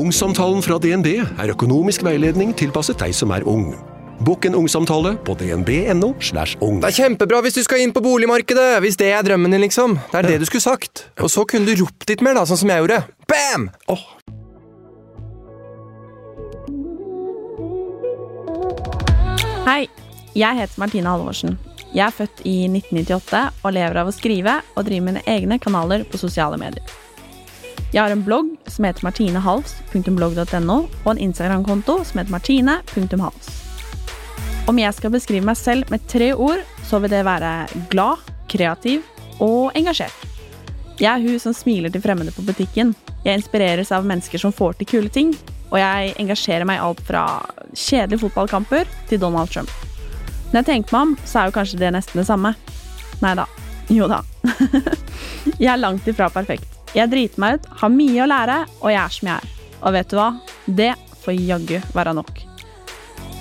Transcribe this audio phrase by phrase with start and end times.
[0.00, 3.74] Ungsamtalen fra DNB er økonomisk veiledning tilpasset deg som er ung.
[4.24, 6.14] Bokk en ungsamtale på dnb.no.
[6.24, 6.78] slash ung.
[6.80, 9.98] Det er kjempebra hvis du skal inn på boligmarkedet, hvis det er drømmen din, liksom.
[10.12, 11.04] Det er det du skulle sagt.
[11.20, 13.02] Og så kunne du ropt litt mer, da, sånn som jeg gjorde.
[13.28, 13.68] Bam!
[13.92, 14.06] Oh.
[19.68, 19.84] Hei,
[20.32, 21.60] jeg heter Martine Halvorsen.
[21.92, 26.08] Jeg er født i 1998 og lever av å skrive og drive mine egne kanaler
[26.08, 26.88] på sosiale medier.
[27.90, 33.50] Jeg har en blogg som heter martinehals.blogg.no, og en Instagram-konto som heter martine.hals.
[34.70, 37.50] Om jeg skal beskrive meg selv med tre ord, så vil det være
[37.90, 39.02] glad, kreativ
[39.42, 40.14] og engasjert.
[41.00, 42.94] Jeg er hun som smiler til fremmede på butikken.
[43.24, 45.34] Jeg inspireres av mennesker som får til kule ting,
[45.72, 47.24] og jeg engasjerer meg alt fra
[47.74, 49.70] kjedelige fotballkamper til Donald Trump.
[50.50, 52.54] Når jeg tenker meg om, så er jo kanskje det nesten det samme.
[53.22, 53.48] Nei da.
[53.90, 54.22] Jo da.
[55.62, 56.79] jeg er langt ifra perfekt.
[56.90, 59.50] Jeg driter meg ut, har mye å lære, og jeg er som jeg er.
[59.80, 60.30] Og vet du hva?
[60.66, 60.90] Det
[61.22, 62.40] får jaggu være nok.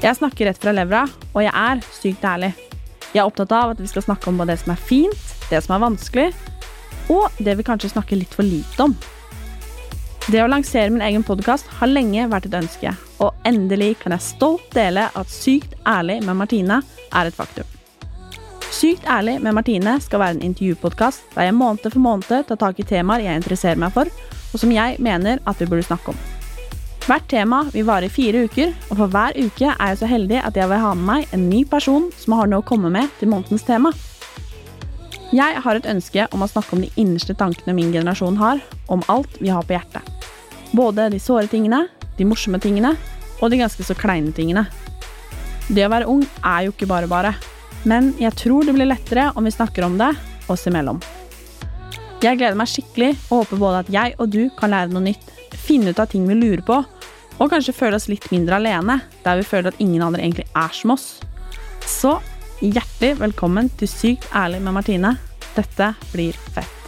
[0.00, 2.54] Jeg snakker rett fra levra, og jeg er sykt ærlig.
[3.12, 5.60] Jeg er opptatt av at vi skal snakke om både det som er fint, det
[5.64, 6.30] som er vanskelig,
[7.12, 8.96] og det vi kanskje snakker litt for lite om.
[10.24, 14.24] Det å lansere min egen podkast har lenge vært et ønske, og endelig kan jeg
[14.24, 16.80] stolt dele at Sykt ærlig med Martine
[17.12, 17.73] er et faktum.
[18.84, 22.80] Sykt ærlig med Martine skal være en intervjupodkast der jeg måned for måned tar tak
[22.82, 24.10] i temaer jeg interesserer meg for,
[24.52, 26.18] og som jeg mener at vi burde snakke om.
[27.06, 30.42] Hvert tema vil vare i fire uker, og for hver uke er jeg så heldig
[30.42, 33.08] at jeg vil ha med meg en ny person som har noe å komme med
[33.22, 33.94] til månedens tema.
[35.32, 38.60] Jeg har et ønske om å snakke om de innerste tankene min generasjon har,
[38.92, 40.12] om alt vi har på hjertet.
[40.76, 41.86] Både de såre tingene,
[42.20, 42.92] de morsomme tingene
[43.40, 44.68] og de ganske så kleine tingene.
[45.72, 47.32] Det å være ung er jo ikke bare bare,
[47.88, 50.10] men jeg tror det blir lettere om vi snakker om det
[50.52, 51.00] oss imellom.
[52.24, 55.24] Jeg gleder meg skikkelig og håper både at jeg og du kan lære noe nytt,
[55.54, 56.78] finne ut av ting vi lurer på,
[57.34, 60.72] og kanskje føle oss litt mindre alene, der vi føler at ingen andre egentlig er
[60.76, 61.08] som oss.
[61.84, 62.16] Så
[62.62, 65.16] hjertelig velkommen til Sykt ærlig med Martine.
[65.56, 66.83] Dette blir fett.